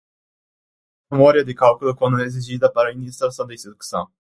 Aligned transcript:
elaboração 0.01 0.01
de 0.01 0.01
memória 1.11 1.45
de 1.45 1.53
cálculo, 1.53 1.95
quando 1.95 2.19
exigida 2.21 2.71
para 2.73 2.91
instauração 2.91 3.45
da 3.45 3.53
execução 3.53 4.09